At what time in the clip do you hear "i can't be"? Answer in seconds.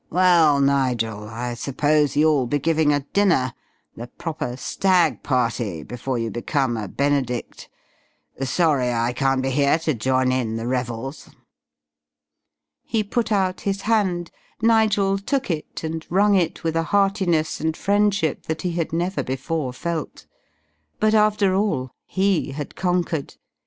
8.91-9.51